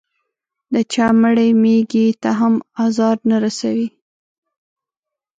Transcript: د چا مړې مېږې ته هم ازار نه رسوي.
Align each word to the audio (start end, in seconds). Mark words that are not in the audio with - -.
د 0.73 0.75
چا 0.93 1.07
مړې 1.21 1.49
مېږې 1.63 2.07
ته 2.21 2.29
هم 2.39 2.53
ازار 2.85 3.17
نه 3.29 3.37
رسوي. 3.43 3.87